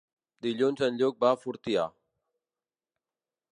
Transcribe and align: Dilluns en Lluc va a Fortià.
Dilluns 0.45 0.81
en 0.87 0.97
Lluc 1.01 1.19
va 1.25 1.29
a 1.33 1.37
Fortià. 1.43 1.85